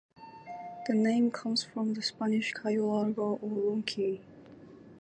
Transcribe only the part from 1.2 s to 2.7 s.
comes from the Spanish